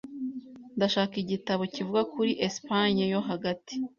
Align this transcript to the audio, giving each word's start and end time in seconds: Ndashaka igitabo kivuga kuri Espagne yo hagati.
Ndashaka 0.77 1.13
igitabo 1.23 1.61
kivuga 1.73 2.01
kuri 2.13 2.31
Espagne 2.47 3.03
yo 3.13 3.21
hagati. 3.29 3.73